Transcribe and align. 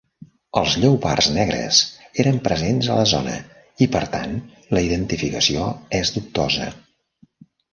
Els 0.59 0.75
lleopards 0.83 1.27
negres 1.33 1.81
eren 2.23 2.39
presents 2.47 2.89
a 2.93 2.95
la 3.01 3.05
zona 3.13 3.35
i 3.87 3.91
per 3.97 4.03
tant 4.17 4.35
la 4.79 4.83
identificació 4.89 5.69
és 6.03 6.15
dubtosa. 6.17 6.73